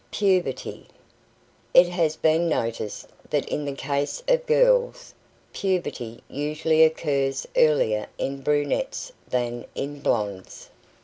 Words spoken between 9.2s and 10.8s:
than in blondes.